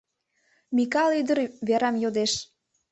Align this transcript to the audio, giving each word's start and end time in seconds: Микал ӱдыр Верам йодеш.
Микал 0.75 1.11
ӱдыр 1.19 1.39
Верам 1.67 1.95
йодеш. 2.03 2.33